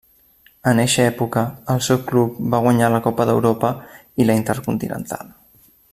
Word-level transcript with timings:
En 0.69 0.79
eixa 0.83 1.03
època, 1.09 1.43
el 1.73 1.83
seu 1.89 2.01
club 2.09 2.41
va 2.55 2.63
guanyar 2.69 2.91
la 2.95 3.03
Copa 3.09 3.27
d'Europa 3.31 3.73
i 4.23 4.29
la 4.31 4.39
Intercontinental. 4.43 5.33